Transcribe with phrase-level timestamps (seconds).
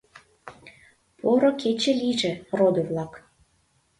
[1.19, 3.13] —Поро кече лийже, родо-влак!